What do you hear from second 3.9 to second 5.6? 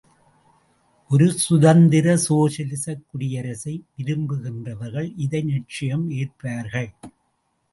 விரும்புகின்றவர்கள் இதை